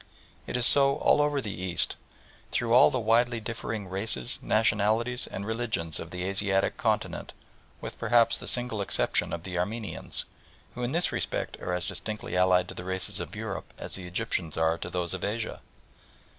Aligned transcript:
It 0.47 0.57
is 0.57 0.65
so 0.65 0.95
all 0.95 1.21
over 1.21 1.41
the 1.41 1.53
East, 1.61 1.95
through 2.49 2.73
all 2.73 2.89
the 2.89 2.99
widely 2.99 3.39
differing 3.39 3.87
races, 3.87 4.39
nationalities, 4.41 5.27
and 5.27 5.45
religions 5.45 5.99
of 5.99 6.09
the 6.09 6.23
Asiatic 6.23 6.75
continent 6.75 7.33
with, 7.81 7.99
perhaps, 7.99 8.39
the 8.39 8.47
single 8.47 8.81
exception 8.81 9.31
of 9.31 9.43
the 9.43 9.59
Armenians, 9.59 10.25
who 10.73 10.81
in 10.81 10.91
this 10.91 11.11
respect 11.11 11.55
are 11.61 11.73
as 11.75 11.85
distinctly 11.85 12.35
allied 12.35 12.67
to 12.69 12.73
the 12.73 12.83
races 12.83 13.19
of 13.19 13.35
Europe 13.35 13.71
as 13.77 13.91
the 13.93 14.07
Egyptians 14.07 14.57
are 14.57 14.75
to 14.79 14.89
those 14.89 15.13
of 15.13 15.23
Asia. 15.23 15.61